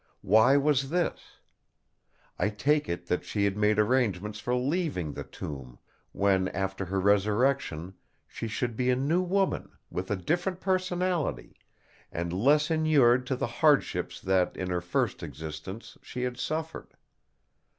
Why 0.23 0.57
was 0.57 0.89
this? 0.89 1.19
I 2.39 2.49
take 2.49 2.89
it 2.89 3.05
that 3.05 3.23
she 3.23 3.43
had 3.43 3.55
made 3.55 3.77
arrangements 3.77 4.39
for 4.39 4.55
leaving 4.55 5.13
the 5.13 5.23
tomb 5.23 5.77
when, 6.11 6.47
after 6.47 6.85
her 6.85 6.99
resurrection, 6.99 7.93
she 8.27 8.47
should 8.47 8.75
be 8.75 8.89
a 8.89 8.95
new 8.95 9.21
woman, 9.21 9.73
with 9.91 10.09
a 10.09 10.15
different 10.15 10.59
personality, 10.59 11.55
and 12.11 12.33
less 12.33 12.71
inured 12.71 13.27
to 13.27 13.35
the 13.35 13.45
hardships 13.45 14.19
that 14.21 14.57
in 14.57 14.71
her 14.71 14.81
first 14.81 15.21
existence 15.21 15.99
she 16.01 16.23
had 16.23 16.35
suffered. 16.35 16.95